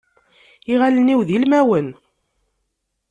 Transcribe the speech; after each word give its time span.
Iɣallen-iw 0.73 1.21
d 1.27 1.29
ilmawen. 1.35 1.87